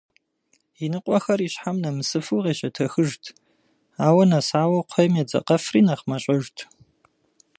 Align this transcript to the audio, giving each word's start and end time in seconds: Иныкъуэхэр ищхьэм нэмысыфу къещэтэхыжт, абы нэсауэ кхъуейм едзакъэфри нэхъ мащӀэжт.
Иныкъуэхэр 0.83 1.39
ищхьэм 1.47 1.77
нэмысыфу 1.83 2.41
къещэтэхыжт, 2.43 3.23
абы 4.07 4.23
нэсауэ 4.29 4.79
кхъуейм 4.87 5.13
едзакъэфри 5.21 5.81
нэхъ 5.87 6.05
мащӀэжт. 6.09 6.57